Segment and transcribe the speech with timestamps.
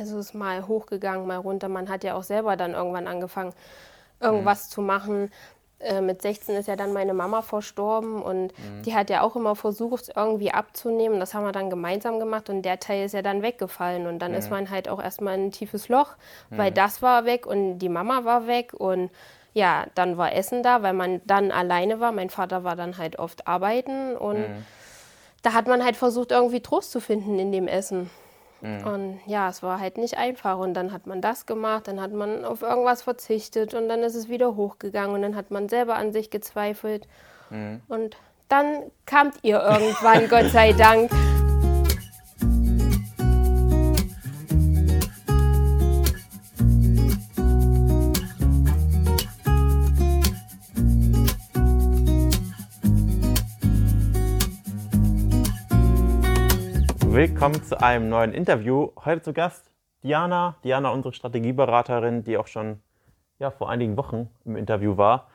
[0.00, 1.68] Also es ist mal hochgegangen, mal runter.
[1.68, 3.52] Man hat ja auch selber dann irgendwann angefangen,
[4.18, 4.70] irgendwas mhm.
[4.70, 5.30] zu machen.
[5.78, 8.82] Äh, mit 16 ist ja dann meine Mama verstorben und mhm.
[8.84, 11.20] die hat ja auch immer versucht, irgendwie abzunehmen.
[11.20, 14.06] Das haben wir dann gemeinsam gemacht und der Teil ist ja dann weggefallen.
[14.06, 14.38] Und dann mhm.
[14.38, 16.16] ist man halt auch erstmal in ein tiefes Loch,
[16.50, 16.74] weil mhm.
[16.74, 19.10] das war weg und die Mama war weg und
[19.52, 22.12] ja, dann war Essen da, weil man dann alleine war.
[22.12, 24.66] Mein Vater war dann halt oft arbeiten und mhm.
[25.42, 28.10] da hat man halt versucht, irgendwie Trost zu finden in dem Essen.
[28.60, 28.86] Mhm.
[28.86, 30.58] Und ja, es war halt nicht einfach.
[30.58, 34.14] Und dann hat man das gemacht, dann hat man auf irgendwas verzichtet und dann ist
[34.14, 37.06] es wieder hochgegangen und dann hat man selber an sich gezweifelt.
[37.50, 37.80] Mhm.
[37.88, 38.16] Und
[38.48, 41.10] dann kamt ihr irgendwann, Gott sei Dank.
[57.12, 58.92] Willkommen zu einem neuen Interview.
[59.04, 59.68] Heute zu Gast
[60.04, 60.54] Diana.
[60.62, 62.80] Diana, unsere Strategieberaterin, die auch schon
[63.40, 65.28] ja, vor einigen Wochen im Interview war.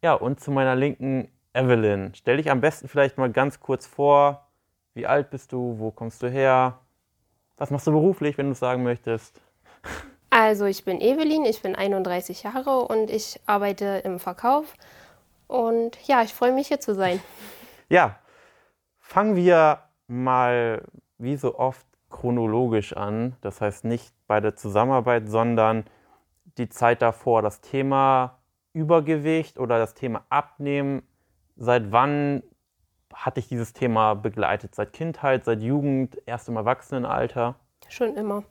[0.00, 2.12] Ja, und zu meiner Linken Evelyn.
[2.14, 4.46] Stell dich am besten vielleicht mal ganz kurz vor.
[4.94, 5.74] Wie alt bist du?
[5.80, 6.78] Wo kommst du her?
[7.56, 9.40] Was machst du beruflich, wenn du es sagen möchtest?
[10.30, 14.72] Also, ich bin Evelyn, ich bin 31 Jahre und ich arbeite im Verkauf.
[15.48, 17.20] Und ja, ich freue mich hier zu sein.
[17.88, 18.20] Ja,
[19.00, 19.80] fangen wir
[20.12, 20.84] mal
[21.18, 23.36] wie so oft chronologisch an.
[23.40, 25.84] Das heißt nicht bei der Zusammenarbeit, sondern
[26.58, 27.42] die Zeit davor.
[27.42, 28.38] Das Thema
[28.74, 31.02] Übergewicht oder das Thema Abnehmen.
[31.56, 32.42] Seit wann
[33.12, 34.74] hatte ich dieses Thema begleitet?
[34.74, 37.56] Seit Kindheit, seit Jugend, erst im Erwachsenenalter?
[37.88, 38.44] Schon immer.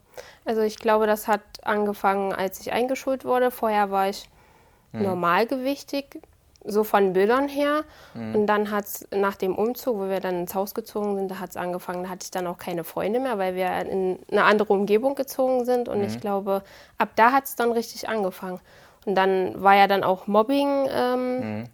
[0.45, 3.49] Also ich glaube, das hat angefangen, als ich eingeschult wurde.
[3.49, 4.29] Vorher war ich
[4.91, 5.03] hm.
[5.03, 6.21] normalgewichtig,
[6.65, 7.83] so von Bildern her.
[8.13, 8.35] Mhm.
[8.35, 11.39] Und dann hat es nach dem Umzug, wo wir dann ins Haus gezogen sind, da
[11.39, 14.43] hat es angefangen, da hatte ich dann auch keine Freunde mehr, weil wir in eine
[14.43, 15.89] andere Umgebung gezogen sind.
[15.89, 16.05] Und mhm.
[16.05, 16.63] ich glaube,
[16.97, 18.59] ab da hat es dann richtig angefangen.
[19.05, 21.69] Und dann war ja dann auch Mobbing ähm, mhm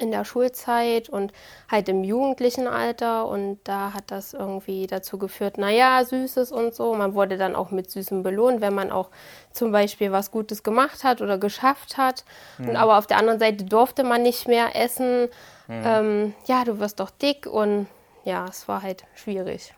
[0.00, 1.32] in der Schulzeit und
[1.70, 6.94] halt im jugendlichen Alter und da hat das irgendwie dazu geführt, naja, Süßes und so.
[6.94, 9.10] Man wurde dann auch mit Süßem belohnt, wenn man auch
[9.52, 12.24] zum Beispiel was Gutes gemacht hat oder geschafft hat.
[12.58, 12.70] Mhm.
[12.70, 15.28] Und aber auf der anderen Seite durfte man nicht mehr essen.
[15.68, 15.82] Mhm.
[15.84, 17.86] Ähm, ja, du wirst doch dick und
[18.24, 19.74] ja, es war halt schwierig.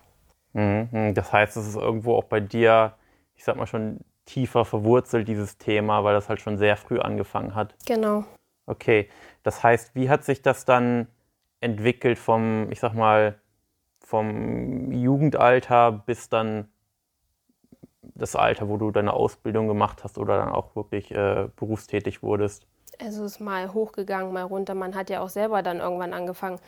[0.52, 1.14] Mhm.
[1.14, 2.94] Das heißt, es ist irgendwo auch bei dir,
[3.34, 7.54] ich sag mal schon tiefer verwurzelt, dieses Thema, weil das halt schon sehr früh angefangen
[7.54, 7.74] hat.
[7.86, 8.24] Genau.
[8.66, 9.08] Okay,
[9.42, 11.08] das heißt, wie hat sich das dann
[11.60, 13.38] entwickelt vom, ich sag mal,
[14.00, 16.68] vom Jugendalter bis dann
[18.02, 22.66] das Alter, wo du deine Ausbildung gemacht hast oder dann auch wirklich äh, berufstätig wurdest?
[23.00, 24.74] Also es ist mal hochgegangen, mal runter.
[24.74, 26.58] Man hat ja auch selber dann irgendwann angefangen,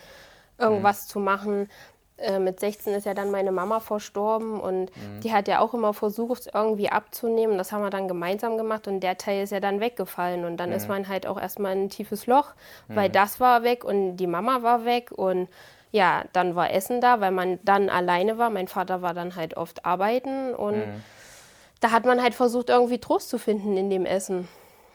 [0.59, 1.09] irgendwas mhm.
[1.09, 1.69] zu machen.
[2.17, 5.21] Äh, mit 16 ist ja dann meine Mama verstorben und mhm.
[5.23, 7.59] die hat ja auch immer versucht, irgendwie abzunehmen.
[7.59, 10.45] Das haben wir dann gemeinsam gemacht und der Teil ist ja dann weggefallen.
[10.45, 10.77] Und dann mhm.
[10.77, 12.53] ist man halt auch erstmal in ein tiefes Loch,
[12.87, 13.13] weil mhm.
[13.15, 15.49] das war weg und die Mama war weg und
[15.91, 18.51] ja, dann war Essen da, weil man dann alleine war.
[18.51, 21.03] Mein Vater war dann halt oft arbeiten und mhm.
[21.81, 24.49] da hat man halt versucht, irgendwie Trost zu finden in dem Essen.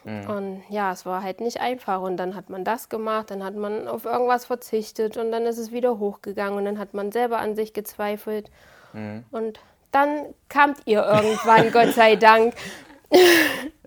[0.04, 0.30] Mhm.
[0.30, 2.02] Und ja, es war halt nicht einfach.
[2.02, 5.58] Und dann hat man das gemacht, dann hat man auf irgendwas verzichtet und dann ist
[5.58, 8.50] es wieder hochgegangen und dann hat man selber an sich gezweifelt.
[8.94, 9.26] Mhm.
[9.32, 9.60] Und
[9.92, 12.54] dann kamt ihr irgendwann, Gott sei Dank.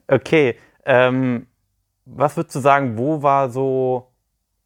[0.09, 1.47] Okay, ähm,
[2.05, 4.09] was würdest du sagen, wo war so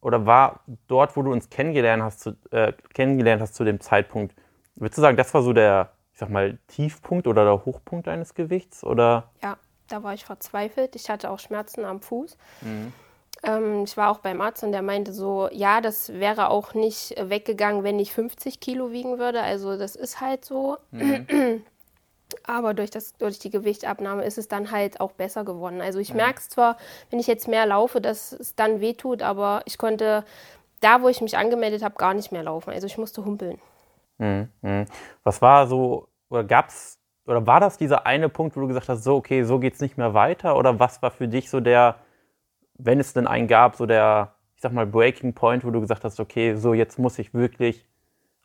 [0.01, 4.35] oder war dort, wo du uns kennengelernt hast, zu, äh, kennengelernt hast zu dem Zeitpunkt,
[4.75, 8.33] würdest du sagen, das war so der, ich sag mal, Tiefpunkt oder der Hochpunkt deines
[8.33, 8.83] Gewichts?
[8.83, 9.31] Oder?
[9.41, 10.95] Ja, da war ich verzweifelt.
[10.95, 12.37] Ich hatte auch Schmerzen am Fuß.
[12.61, 12.93] Mhm.
[13.43, 17.15] Ähm, ich war auch beim Arzt und der meinte so, ja, das wäre auch nicht
[17.19, 19.41] weggegangen, wenn ich 50 Kilo wiegen würde.
[19.41, 20.77] Also das ist halt so.
[20.91, 21.63] Mhm.
[22.43, 25.81] Aber durch, das, durch die Gewichtabnahme ist es dann halt auch besser geworden.
[25.81, 26.15] Also ich ja.
[26.15, 26.77] merke es zwar,
[27.09, 30.25] wenn ich jetzt mehr laufe, dass es dann wehtut, aber ich konnte
[30.81, 32.71] da, wo ich mich angemeldet habe, gar nicht mehr laufen.
[32.71, 33.59] Also ich musste humpeln.
[34.17, 34.49] Mhm.
[34.61, 34.85] mhm.
[35.23, 36.96] Was war so, oder gab es
[37.27, 39.81] oder war das dieser eine Punkt, wo du gesagt hast, so, okay, so geht es
[39.81, 40.57] nicht mehr weiter?
[40.57, 41.95] Oder was war für dich so der,
[42.75, 46.03] wenn es denn einen gab, so der, ich sag mal, Breaking Point, wo du gesagt
[46.03, 47.85] hast, okay, so jetzt muss ich wirklich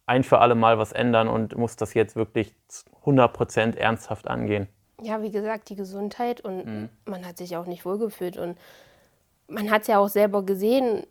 [0.07, 2.55] ein für alle Mal was ändern und muss das jetzt wirklich
[3.05, 4.69] 100% ernsthaft angehen?
[5.01, 6.89] Ja, wie gesagt, die Gesundheit und mhm.
[7.05, 8.59] man hat sich auch nicht wohlgefühlt und
[9.49, 11.07] man hat es ja auch selber gesehen,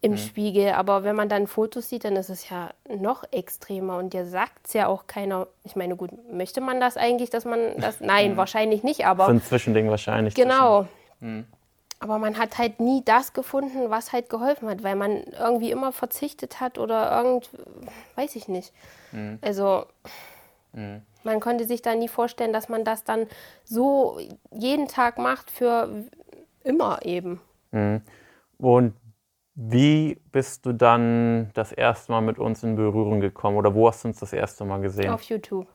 [0.00, 0.16] im mhm.
[0.16, 0.72] Spiegel.
[0.72, 3.98] Aber wenn man dann Fotos sieht, dann ist es ja noch extremer.
[3.98, 5.46] Und dir sagt es ja auch keiner.
[5.64, 8.00] Ich meine, gut, möchte man das eigentlich, dass man das.
[8.00, 8.36] Nein, mhm.
[8.36, 9.26] wahrscheinlich nicht, aber.
[9.26, 10.34] So ein Zwischending wahrscheinlich.
[10.34, 10.86] Genau.
[11.20, 11.46] Mhm.
[12.02, 15.92] Aber man hat halt nie das gefunden, was halt geholfen hat, weil man irgendwie immer
[15.92, 17.50] verzichtet hat oder irgend.
[18.14, 18.72] Weiß ich nicht.
[19.12, 19.38] Mhm.
[19.42, 19.84] Also.
[20.72, 21.02] Mhm.
[21.22, 23.26] Man konnte sich da nie vorstellen, dass man das dann
[23.62, 24.18] so
[24.50, 26.06] jeden Tag macht für
[26.64, 27.42] immer eben.
[27.72, 28.00] Mhm.
[28.58, 28.94] Und
[29.54, 34.04] wie bist du dann das erste Mal mit uns in Berührung gekommen oder wo hast
[34.04, 35.10] du uns das erste Mal gesehen?
[35.10, 35.66] Auf YouTube.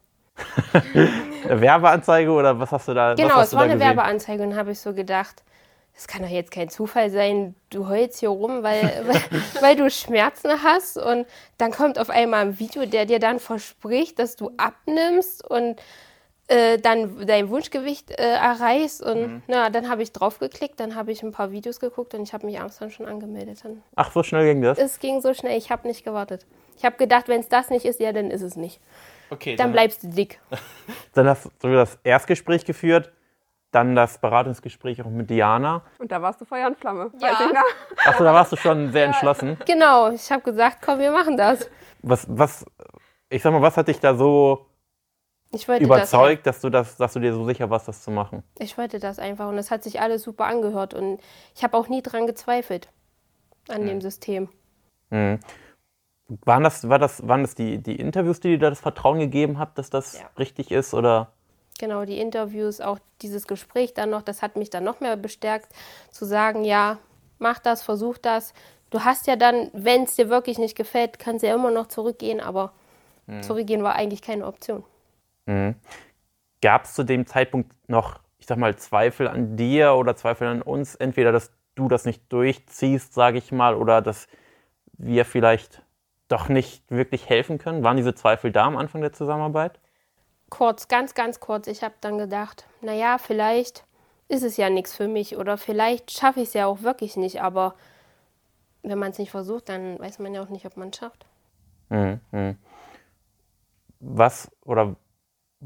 [0.73, 1.11] eine
[1.61, 3.87] Werbeanzeige oder was hast du da Genau, es war eine gesehen?
[3.87, 5.43] Werbeanzeige und habe ich so gedacht,
[5.97, 9.89] es kann doch jetzt kein Zufall sein, du heulst hier rum, weil, weil, weil, du
[9.89, 11.25] Schmerzen hast und
[11.57, 15.81] dann kommt auf einmal ein Video, der dir dann verspricht, dass du abnimmst und
[16.47, 19.43] äh, dann dein Wunschgewicht äh, erreichst und mhm.
[19.47, 22.45] na, dann habe ich draufgeklickt, dann habe ich ein paar Videos geguckt und ich habe
[22.45, 23.63] mich abends dann schon angemeldet.
[23.63, 24.77] Dann Ach, so schnell ging das?
[24.77, 26.45] Es ging so schnell, ich habe nicht gewartet.
[26.77, 28.79] Ich habe gedacht, wenn es das nicht ist, ja, dann ist es nicht.
[29.29, 29.55] Okay.
[29.55, 30.39] Dann, dann bleibst du dick.
[31.13, 33.11] dann hast du das Erstgespräch geführt
[33.75, 35.83] dann das Beratungsgespräch auch mit Diana.
[35.99, 37.11] Und da warst du Feuer und Flamme.
[37.19, 37.37] Ja.
[38.05, 39.57] Achso, da warst du schon sehr entschlossen.
[39.65, 41.69] Genau, ich habe gesagt, komm, wir machen das.
[42.01, 42.65] Was, was,
[43.29, 44.65] ich sag mal, was hat dich da so
[45.79, 48.43] überzeugt, das dass, du das, dass du dir so sicher warst, das zu machen?
[48.59, 51.19] Ich wollte das einfach und es hat sich alles super angehört und
[51.55, 52.89] ich habe auch nie dran gezweifelt
[53.69, 53.87] an mhm.
[53.87, 54.49] dem System.
[55.09, 55.39] Mhm.
[56.43, 59.71] Waren das, war das, waren das die, die Interviews, die dir das Vertrauen gegeben haben,
[59.75, 60.29] dass das ja.
[60.39, 60.93] richtig ist?
[60.93, 61.31] Oder?
[61.77, 65.71] Genau, die Interviews, auch dieses Gespräch dann noch, das hat mich dann noch mehr bestärkt,
[66.09, 66.97] zu sagen, ja,
[67.37, 68.53] mach das, versuch das.
[68.89, 71.87] Du hast ja dann, wenn es dir wirklich nicht gefällt, kannst du ja immer noch
[71.87, 72.71] zurückgehen, aber
[73.27, 73.43] mhm.
[73.43, 74.83] zurückgehen war eigentlich keine Option.
[75.45, 75.75] Mhm.
[76.61, 80.61] Gab es zu dem Zeitpunkt noch, ich sag mal, Zweifel an dir oder Zweifel an
[80.61, 80.95] uns?
[80.95, 84.27] Entweder, dass du das nicht durchziehst, sage ich mal, oder dass
[84.97, 85.81] wir vielleicht
[86.27, 87.83] doch nicht wirklich helfen können?
[87.83, 89.79] Waren diese Zweifel da am Anfang der Zusammenarbeit?
[90.49, 93.85] kurz, ganz, ganz kurz, ich habe dann gedacht, naja, vielleicht
[94.27, 97.41] ist es ja nichts für mich oder vielleicht schaffe ich es ja auch wirklich nicht,
[97.41, 97.75] aber
[98.81, 101.25] wenn man es nicht versucht, dann weiß man ja auch nicht, ob man es schafft.
[101.89, 102.57] Mhm, mhm.
[103.99, 104.95] Was oder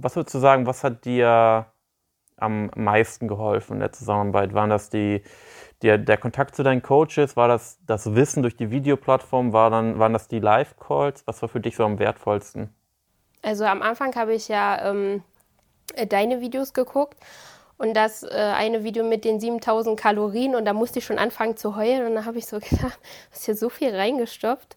[0.02, 1.66] was würdest du sagen, was hat dir
[2.38, 4.54] am meisten geholfen in der Zusammenarbeit?
[4.54, 5.24] Waren das die,
[5.82, 7.36] die, der Kontakt zu deinen Coaches?
[7.36, 9.54] War das das Wissen durch die Videoplattform?
[9.54, 11.24] War dann, waren das die Live-Calls?
[11.28, 12.74] Was war für dich so am wertvollsten?
[13.42, 15.24] Also am Anfang habe ich ja ähm,
[16.08, 17.18] deine Videos geguckt
[17.78, 21.56] und das äh, eine Video mit den 7000 Kalorien und da musste ich schon anfangen
[21.56, 23.00] zu heulen und da habe ich so gedacht,
[23.32, 24.76] hast hier so viel reingestopft.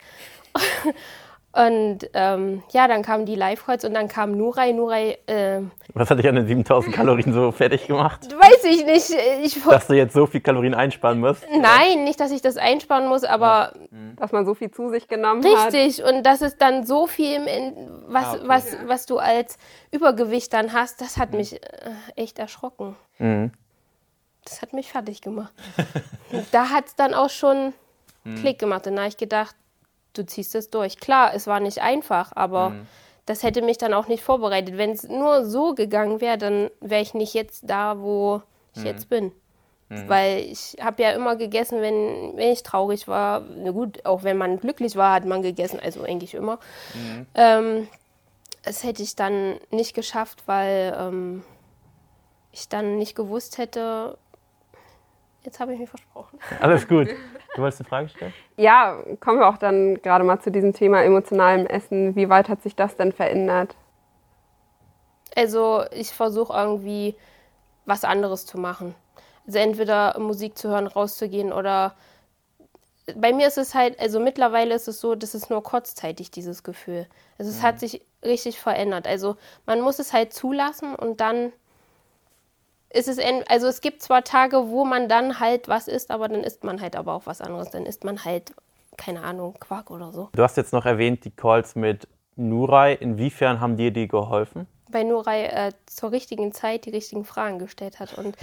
[1.54, 4.72] Und ähm, ja, dann kamen die Live-Calls und dann kam Nurai.
[4.72, 5.60] Nurai äh,
[5.92, 8.26] Was hat dich an den 7000 Kalorien so fertig gemacht?
[8.32, 9.10] Weiß ich nicht.
[9.42, 11.44] Ich, dass du jetzt so viel Kalorien einsparen musst?
[11.50, 13.74] Nein, nicht, dass ich das einsparen muss, aber.
[13.90, 14.16] Mhm.
[14.16, 15.74] Dass man so viel zu sich genommen richtig, hat.
[15.74, 17.40] Richtig, und das ist dann so viel,
[18.06, 18.42] was, ah, okay.
[18.46, 19.58] was, was du als
[19.90, 21.38] Übergewicht dann hast, das hat mhm.
[21.38, 22.96] mich äh, echt erschrocken.
[23.18, 23.52] Mhm.
[24.44, 25.52] Das hat mich fertig gemacht.
[26.52, 27.74] da hat es dann auch schon
[28.24, 28.36] mhm.
[28.36, 28.86] Klick gemacht.
[28.86, 29.54] Und da habe ich gedacht,
[30.12, 30.98] du ziehst es durch.
[30.98, 32.86] Klar, es war nicht einfach, aber mhm.
[33.26, 34.76] das hätte mich dann auch nicht vorbereitet.
[34.76, 38.42] Wenn es nur so gegangen wäre, dann wäre ich nicht jetzt da, wo
[38.74, 38.86] ich mhm.
[38.86, 39.32] jetzt bin.
[39.88, 40.08] Mhm.
[40.08, 43.40] Weil ich habe ja immer gegessen, wenn, wenn ich traurig war.
[43.40, 46.58] Na gut, auch wenn man glücklich war, hat man gegessen, also eigentlich immer.
[46.94, 47.26] Mhm.
[47.34, 47.88] Ähm,
[48.62, 51.42] das hätte ich dann nicht geschafft, weil ähm,
[52.52, 54.16] ich dann nicht gewusst hätte,
[55.44, 56.38] Jetzt habe ich mich versprochen.
[56.60, 57.08] Alles gut.
[57.54, 58.32] Du wolltest eine Frage stellen?
[58.56, 62.16] Ja, kommen wir auch dann gerade mal zu diesem Thema emotionalem Essen.
[62.16, 63.74] Wie weit hat sich das denn verändert?
[65.34, 67.16] Also ich versuche irgendwie
[67.84, 68.94] was anderes zu machen.
[69.46, 71.94] Also entweder Musik zu hören, rauszugehen oder
[73.16, 76.62] bei mir ist es halt, also mittlerweile ist es so, das ist nur kurzzeitig, dieses
[76.62, 77.06] Gefühl.
[77.38, 77.62] Also es mhm.
[77.62, 79.08] hat sich richtig verändert.
[79.08, 81.52] Also man muss es halt zulassen und dann
[82.92, 83.18] ist es,
[83.48, 86.80] also es gibt zwar Tage, wo man dann halt was isst, aber dann isst man
[86.80, 87.70] halt aber auch was anderes.
[87.70, 88.52] Dann isst man halt,
[88.96, 90.28] keine Ahnung, Quark oder so.
[90.32, 92.06] Du hast jetzt noch erwähnt, die Calls mit
[92.36, 92.92] Nurai.
[92.94, 94.66] Inwiefern haben dir die geholfen?
[94.88, 98.36] Weil Nurai äh, zur richtigen Zeit die richtigen Fragen gestellt hat und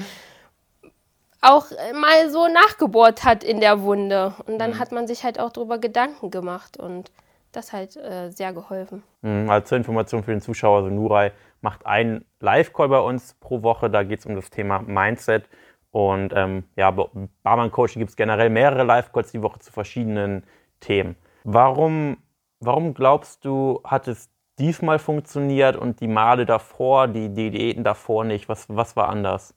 [1.42, 4.34] auch mal so nachgebohrt hat in der Wunde.
[4.48, 4.80] Und dann mhm.
[4.80, 7.12] hat man sich halt auch darüber Gedanken gemacht und
[7.52, 9.04] das halt äh, sehr geholfen.
[9.22, 13.64] Mhm, also zur Information für den Zuschauer, also Nurai macht einen Live-Call bei uns pro
[13.64, 13.90] Woche.
[13.90, 15.50] Da geht es um das Thema Mindset.
[15.92, 17.06] Und ähm, ja, bei
[17.44, 20.44] Barmann Coaching gibt es generell mehrere Live-Calls die Woche zu verschiedenen
[20.80, 21.16] Themen.
[21.44, 22.18] Warum,
[22.60, 24.30] warum glaubst du, hat es
[24.60, 28.48] diesmal funktioniert und die Male davor, die, die Diäten davor nicht?
[28.50, 29.56] Was, was war anders?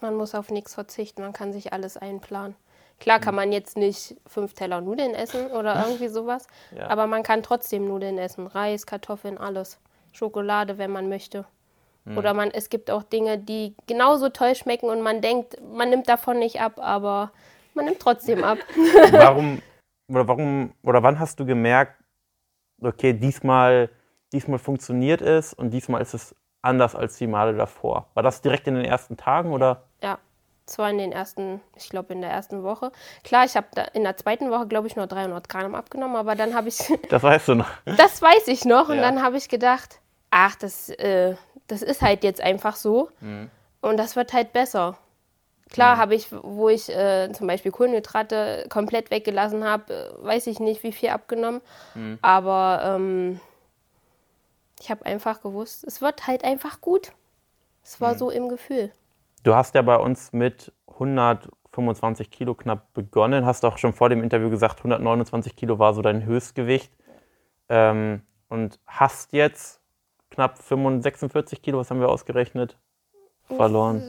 [0.00, 2.54] Man muss auf nichts verzichten, man kann sich alles einplanen.
[3.00, 6.88] Klar kann man jetzt nicht fünf Teller Nudeln essen oder irgendwie sowas, ja.
[6.88, 8.46] aber man kann trotzdem Nudeln essen.
[8.46, 9.78] Reis, Kartoffeln, alles.
[10.12, 11.44] Schokolade, wenn man möchte.
[12.04, 12.18] Mhm.
[12.18, 16.08] Oder man, es gibt auch Dinge, die genauso toll schmecken und man denkt, man nimmt
[16.08, 17.30] davon nicht ab, aber
[17.74, 18.58] man nimmt trotzdem ab.
[19.10, 19.62] warum
[20.10, 22.02] oder warum oder wann hast du gemerkt,
[22.82, 23.90] okay, diesmal
[24.32, 28.08] diesmal funktioniert es und diesmal ist es anders als die Male davor?
[28.14, 29.87] War das direkt in den ersten Tagen oder?
[30.68, 32.92] Zwar in den ersten, ich glaube in der ersten Woche.
[33.24, 36.54] Klar, ich habe in der zweiten Woche, glaube ich, nur 300 Gramm abgenommen, aber dann
[36.54, 36.78] habe ich.
[37.08, 37.70] Das weißt du noch.
[37.84, 38.90] Das weiß ich noch.
[38.90, 39.02] Und ja.
[39.02, 41.36] dann habe ich gedacht, ach, das, äh,
[41.68, 43.08] das ist halt jetzt einfach so.
[43.20, 43.50] Mhm.
[43.80, 44.98] Und das wird halt besser.
[45.70, 46.00] Klar mhm.
[46.00, 50.82] habe ich, wo ich äh, zum Beispiel Kohlenhydrate komplett weggelassen habe, äh, weiß ich nicht,
[50.82, 51.62] wie viel abgenommen.
[51.94, 52.18] Mhm.
[52.20, 53.40] Aber ähm,
[54.80, 57.12] ich habe einfach gewusst, es wird halt einfach gut.
[57.82, 58.18] Es war mhm.
[58.18, 58.92] so im Gefühl.
[59.42, 64.22] Du hast ja bei uns mit 125 Kilo knapp begonnen, hast auch schon vor dem
[64.22, 66.92] Interview gesagt, 129 Kilo war so dein Höchstgewicht.
[67.68, 69.80] Ähm, und hast jetzt
[70.30, 72.78] knapp 46 Kilo, was haben wir ausgerechnet?
[73.44, 74.02] Verloren.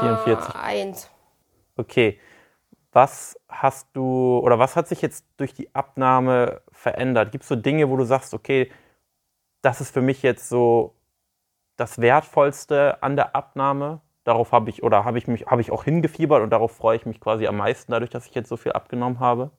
[0.00, 1.06] 44,1.
[1.76, 2.20] Okay.
[2.92, 7.32] Was hast du oder was hat sich jetzt durch die Abnahme verändert?
[7.32, 8.70] Gibt es so Dinge, wo du sagst, okay,
[9.62, 10.94] das ist für mich jetzt so
[11.78, 14.00] das Wertvollste an der Abnahme?
[14.24, 17.06] Darauf habe ich oder habe ich mich habe ich auch hingefiebert und darauf freue ich
[17.06, 19.50] mich quasi am meisten, dadurch, dass ich jetzt so viel abgenommen habe?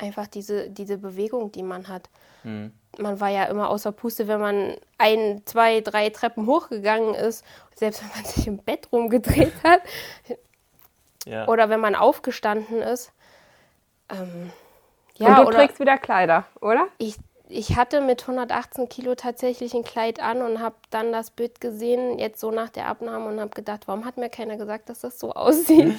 [0.00, 2.08] Einfach diese, diese Bewegung, die man hat.
[2.42, 2.72] Hm.
[2.98, 7.44] Man war ja immer außer Puste, wenn man ein, zwei, drei Treppen hochgegangen ist,
[7.74, 9.82] selbst wenn man sich im Bett rumgedreht hat.
[11.24, 11.46] Ja.
[11.46, 13.12] Oder wenn man aufgestanden ist.
[14.08, 14.50] Ähm,
[15.16, 16.88] ja, und du trägst wieder Kleider, oder?
[16.98, 17.16] Ich,
[17.52, 22.18] ich hatte mit 118 Kilo tatsächlich ein Kleid an und habe dann das Bild gesehen,
[22.18, 25.18] jetzt so nach der Abnahme und habe gedacht, warum hat mir keiner gesagt, dass das
[25.18, 25.94] so aussieht?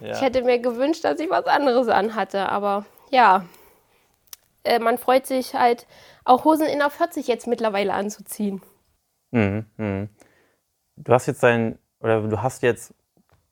[0.00, 0.12] Ja.
[0.12, 3.44] Ich hätte mir gewünscht, dass ich was anderes anhatte, aber ja,
[4.64, 5.86] äh, man freut sich halt
[6.24, 8.60] auch Hosen in der 40 jetzt mittlerweile anzuziehen.
[9.30, 10.08] Mhm, mh.
[10.96, 12.94] Du hast jetzt dein, oder du hast jetzt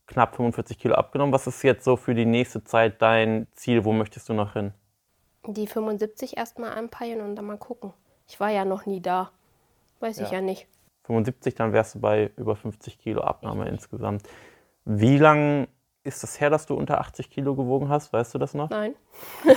[0.06, 1.32] knapp 45 Kilo abgenommen.
[1.32, 3.84] Was ist jetzt so für die nächste Zeit dein Ziel?
[3.84, 4.72] Wo möchtest du noch hin?
[5.54, 7.92] Die 75 erstmal anpeilen und dann mal gucken.
[8.28, 9.30] Ich war ja noch nie da.
[10.00, 10.26] Weiß ja.
[10.26, 10.66] ich ja nicht.
[11.04, 14.22] 75, dann wärst du bei über 50 Kilo Abnahme insgesamt.
[14.84, 15.68] Wie lange
[16.02, 18.12] ist das her, dass du unter 80 Kilo gewogen hast?
[18.12, 18.70] Weißt du das noch?
[18.70, 18.94] Nein.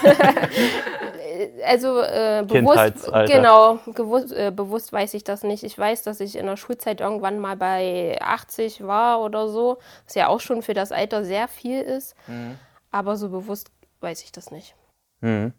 [1.65, 5.63] also äh, bewusst, genau, gewusst, äh, bewusst weiß ich das nicht.
[5.63, 10.15] Ich weiß, dass ich in der Schulzeit irgendwann mal bei 80 war oder so, was
[10.15, 12.15] ja auch schon für das Alter sehr viel ist.
[12.27, 12.57] Mhm.
[12.91, 14.75] Aber so bewusst weiß ich das nicht.
[15.21, 15.53] Mhm.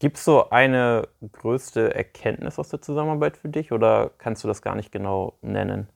[0.00, 4.62] Gibt es so eine größte Erkenntnis aus der Zusammenarbeit für dich oder kannst du das
[4.62, 5.88] gar nicht genau nennen?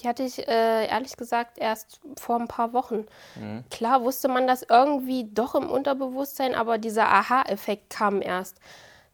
[0.00, 3.06] Die hatte ich äh, ehrlich gesagt erst vor ein paar Wochen.
[3.36, 3.64] Mhm.
[3.70, 8.58] Klar wusste man das irgendwie doch im Unterbewusstsein, aber dieser Aha-Effekt kam erst.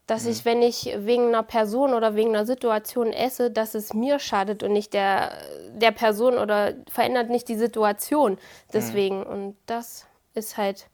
[0.07, 0.31] Dass mhm.
[0.31, 4.63] ich, wenn ich wegen einer Person oder wegen einer Situation esse, dass es mir schadet
[4.63, 5.31] und nicht der,
[5.69, 8.39] der Person oder verändert nicht die Situation.
[8.73, 9.19] Deswegen.
[9.19, 9.27] Mhm.
[9.27, 10.87] Und das ist halt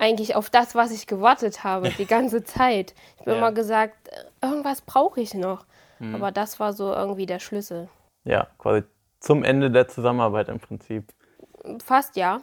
[0.00, 2.94] eigentlich auf das, was ich gewartet habe, die ganze Zeit.
[3.14, 3.36] Ich habe ja.
[3.36, 4.10] immer gesagt,
[4.42, 5.66] irgendwas brauche ich noch.
[5.98, 6.14] Mhm.
[6.14, 7.88] Aber das war so irgendwie der Schlüssel.
[8.24, 8.84] Ja, quasi
[9.20, 11.12] zum Ende der Zusammenarbeit im Prinzip.
[11.84, 12.40] Fast ja.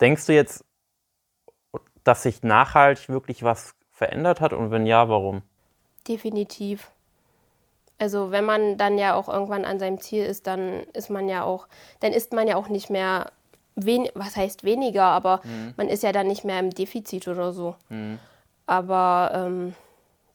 [0.00, 0.64] Denkst du jetzt,
[2.04, 5.42] dass sich nachhaltig wirklich was verändert hat und wenn ja, warum?
[6.06, 6.92] Definitiv.
[7.98, 11.44] Also wenn man dann ja auch irgendwann an seinem Ziel ist, dann ist man ja
[11.44, 11.66] auch,
[12.00, 13.32] dann ist man ja auch nicht mehr,
[13.76, 15.74] wen, was heißt weniger, aber mhm.
[15.76, 17.76] man ist ja dann nicht mehr im Defizit oder so.
[17.88, 18.18] Mhm.
[18.66, 19.74] Aber ähm,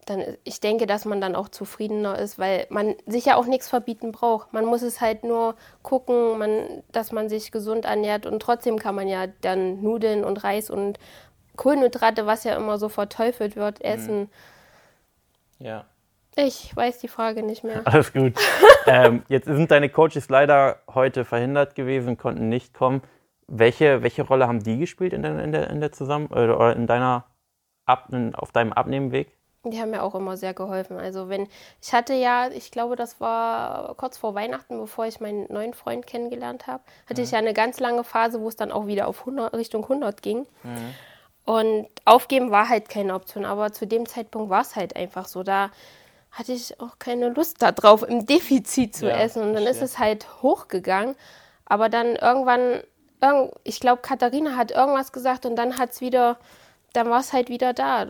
[0.06, 3.68] dann, ich denke, dass man dann auch zufriedener ist, weil man sich ja auch nichts
[3.68, 4.54] verbieten braucht.
[4.54, 8.96] Man muss es halt nur gucken, man, dass man sich gesund ernährt und trotzdem kann
[8.96, 10.98] man ja dann Nudeln und Reis und
[11.58, 13.86] Kohlenhydrate, was ja immer so verteufelt wird, mhm.
[13.86, 14.30] essen.
[15.60, 15.86] Ja.
[16.36, 17.82] Ich weiß die Frage nicht mehr.
[17.84, 18.34] Alles gut.
[18.88, 23.02] ähm, jetzt sind deine Coaches leider heute verhindert gewesen, konnten nicht kommen.
[23.48, 26.88] Welche, welche Rolle haben die gespielt in der, in der, in der Zusammen oder in
[26.88, 27.26] deiner
[27.86, 29.36] Ab, auf deinem Abnehmenweg?
[29.64, 30.98] Die haben mir auch immer sehr geholfen.
[30.98, 31.48] Also wenn
[31.82, 36.08] ich hatte ja, ich glaube, das war kurz vor Weihnachten, bevor ich meinen neuen Freund
[36.08, 37.26] kennengelernt habe, hatte mhm.
[37.26, 40.22] ich ja eine ganz lange Phase, wo es dann auch wieder auf 100, Richtung 100
[40.22, 40.48] ging.
[40.64, 40.96] Mhm.
[41.46, 45.44] Und aufgeben war halt keine Option, aber zu dem Zeitpunkt war es halt einfach so.
[45.44, 45.70] Da
[46.32, 49.44] hatte ich auch keine Lust darauf, im Defizit zu ja, essen.
[49.44, 51.16] Und dann ist es halt hochgegangen.
[51.66, 52.82] Aber dann irgendwann,
[53.64, 56.38] ich glaube, Katharina hat irgendwas gesagt und dann hat es wieder,
[56.94, 58.08] dann war es halt wieder da.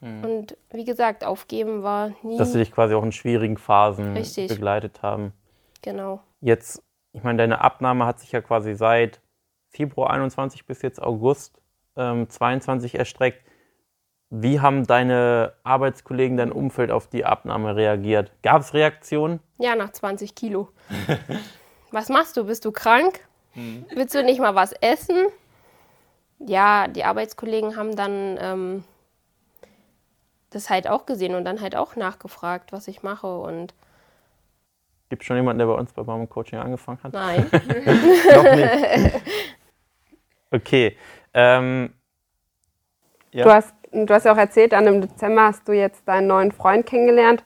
[0.00, 0.24] Mhm.
[0.24, 2.36] Und wie gesagt, aufgeben war nie.
[2.36, 4.48] Dass sie dich quasi auch in schwierigen Phasen Richtig.
[4.48, 5.32] begleitet haben.
[5.80, 6.20] Genau.
[6.40, 6.82] Jetzt,
[7.12, 9.20] ich meine, deine Abnahme hat sich ja quasi seit
[9.68, 11.60] Februar 21 bis jetzt August
[11.96, 13.42] ähm, 22 erstreckt.
[14.28, 18.32] Wie haben deine Arbeitskollegen, dein Umfeld auf die Abnahme reagiert?
[18.42, 19.40] Gab es Reaktionen?
[19.58, 20.70] Ja, nach 20 Kilo.
[21.90, 22.44] was machst du?
[22.44, 23.20] Bist du krank?
[23.54, 23.86] Mhm.
[23.94, 25.26] Willst du nicht mal was essen?
[26.38, 28.84] Ja, die Arbeitskollegen haben dann ähm,
[30.50, 33.74] das halt auch gesehen und dann halt auch nachgefragt, was ich mache und
[35.08, 37.12] Gibt es schon jemanden, der bei uns bei Mama Coaching angefangen hat?
[37.12, 37.46] nein.
[38.34, 39.22] Noch nicht.
[40.50, 40.96] Okay.
[41.34, 41.92] Ähm,
[43.32, 43.44] ja.
[43.44, 46.52] Du, hast, du hast ja auch erzählt, dann im Dezember hast du jetzt deinen neuen
[46.52, 47.42] Freund kennengelernt.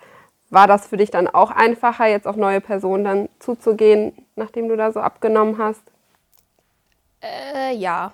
[0.51, 4.77] War das für dich dann auch einfacher, jetzt auf neue Personen dann zuzugehen, nachdem du
[4.77, 5.83] da so abgenommen hast?
[7.23, 8.13] Äh, ja.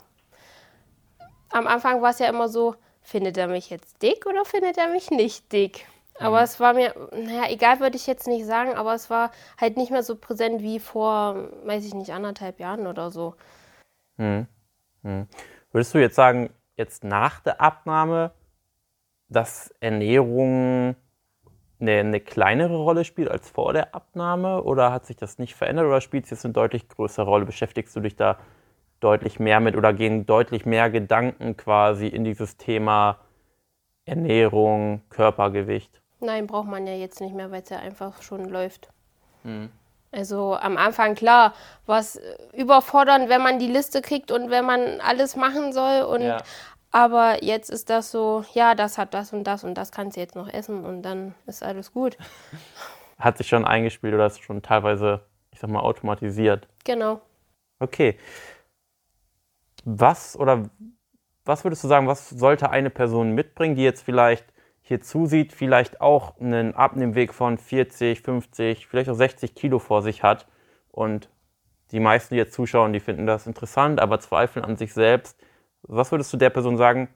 [1.50, 4.88] Am Anfang war es ja immer so, findet er mich jetzt dick oder findet er
[4.88, 5.86] mich nicht dick?
[6.18, 6.44] Aber Mhm.
[6.44, 9.90] es war mir, naja, egal würde ich jetzt nicht sagen, aber es war halt nicht
[9.90, 13.34] mehr so präsent wie vor, weiß ich nicht, anderthalb Jahren oder so.
[15.72, 18.32] Würdest du jetzt sagen, jetzt nach der Abnahme,
[19.28, 20.94] dass Ernährung
[21.80, 24.62] eine, eine kleinere Rolle spielt als vor der Abnahme?
[24.62, 27.46] Oder hat sich das nicht verändert oder spielt es jetzt eine deutlich größere Rolle?
[27.46, 28.38] Beschäftigst du dich da
[29.02, 33.18] deutlich mehr mit oder gehen deutlich mehr Gedanken quasi in dieses Thema
[34.04, 36.00] Ernährung, Körpergewicht?
[36.20, 38.88] Nein, braucht man ja jetzt nicht mehr, weil es ja einfach schon läuft.
[40.12, 41.54] Also am Anfang, klar,
[41.86, 42.20] war es
[42.52, 46.02] überfordernd, wenn man die Liste kriegt und wenn man alles machen soll.
[46.02, 46.42] Und, Ja.
[46.94, 50.20] Aber jetzt ist das so, ja, das hat das und das und das kannst du
[50.20, 52.18] jetzt noch essen und dann ist alles gut.
[53.18, 56.68] Hat sich schon eingespielt oder ist schon teilweise, ich sag mal, automatisiert?
[56.84, 57.22] Genau.
[57.78, 58.18] Okay.
[59.84, 60.70] Was oder
[61.44, 66.00] was würdest du sagen, was sollte eine Person mitbringen, die jetzt vielleicht hier zusieht, vielleicht
[66.00, 70.46] auch einen Abnehmweg von 40, 50, vielleicht auch 60 Kilo vor sich hat
[70.90, 71.28] und
[71.92, 75.38] die meisten, die jetzt zuschauen, die finden das interessant, aber zweifeln an sich selbst.
[75.82, 77.08] Was würdest du der Person sagen,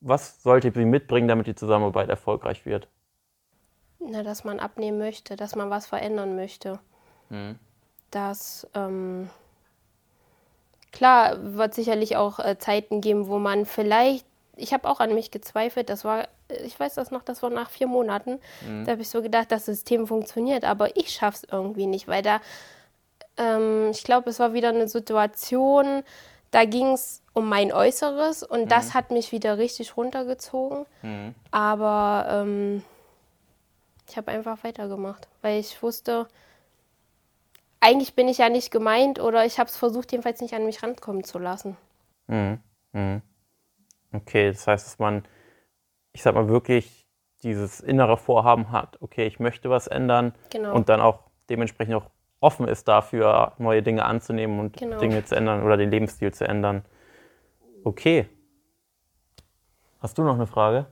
[0.00, 2.88] was sollte sie mitbringen, damit die Zusammenarbeit erfolgreich wird?
[3.98, 6.80] Na, dass man abnehmen möchte, dass man was verändern möchte.
[8.10, 9.30] Dass, ähm,
[10.92, 15.30] klar, wird sicherlich auch äh, Zeiten geben, wo man vielleicht, ich habe auch an mich
[15.30, 18.38] gezweifelt, das war, äh, ich weiß das noch, das war nach vier Monaten,
[18.84, 22.40] da habe ich so gedacht, das System funktioniert, aber ich schaff's irgendwie nicht, weil da,
[23.38, 26.02] ähm, ich glaube, es war wieder eine Situation,
[26.50, 30.84] da ging es um mein Äußeres und das hat mich wieder richtig runtergezogen.
[31.50, 32.84] Aber ähm,
[34.06, 36.26] ich habe einfach weitergemacht, weil ich wusste,
[37.82, 40.82] eigentlich bin ich ja nicht gemeint oder ich habe es versucht, jedenfalls nicht an mich
[40.82, 41.76] rankommen zu lassen.
[44.12, 45.24] Okay, das heißt, dass man,
[46.12, 47.06] ich sag mal, wirklich
[47.42, 50.74] dieses innere Vorhaben hat, okay, ich möchte was ändern Genau.
[50.74, 52.06] und dann auch dementsprechend auch
[52.38, 54.98] offen ist dafür, neue Dinge anzunehmen und Genau.
[54.98, 56.84] Dinge zu ändern oder den Lebensstil zu ändern.
[57.84, 58.28] Okay.
[60.00, 60.86] Hast du noch eine Frage?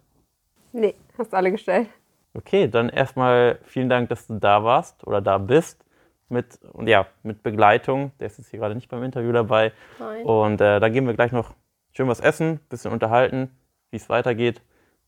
[0.72, 1.88] Nee, hast alle gestellt.
[2.34, 5.84] Okay, dann erstmal vielen Dank, dass du da warst oder da bist
[6.30, 8.12] mit, und ja, mit Begleitung.
[8.20, 9.72] Der ist jetzt hier gerade nicht beim Interview dabei.
[9.98, 10.24] Nein.
[10.24, 11.54] Und äh, da gehen wir gleich noch
[11.92, 13.50] schön was essen, bisschen unterhalten,
[13.90, 14.62] wie es weitergeht.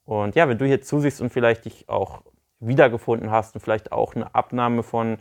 [0.05, 2.23] Und ja, wenn du hier zusiehst und vielleicht dich auch
[2.61, 5.19] wiedergefunden hast und vielleicht auch eine Abnahme von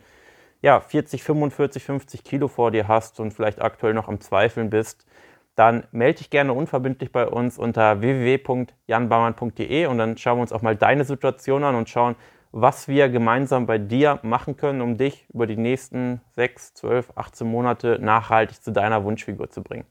[0.60, 5.06] ja, 40, 45, 50 Kilo vor dir hast und vielleicht aktuell noch am Zweifeln bist,
[5.54, 10.62] dann melde dich gerne unverbindlich bei uns unter www.janbaumann.de und dann schauen wir uns auch
[10.62, 12.16] mal deine Situation an und schauen,
[12.52, 17.50] was wir gemeinsam bei dir machen können, um dich über die nächsten 6, 12, 18
[17.50, 19.86] Monate nachhaltig zu deiner Wunschfigur zu bringen.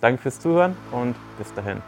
[0.00, 1.82] Danke fürs Zuhören und bis dahin.